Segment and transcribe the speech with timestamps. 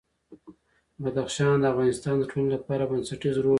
[1.03, 3.49] بدخشان د افغانستان د ټولنې لپاره بنسټيز رول لري.